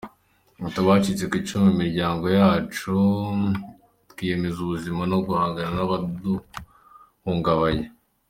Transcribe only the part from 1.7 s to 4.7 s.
miryango yacu twiyemeza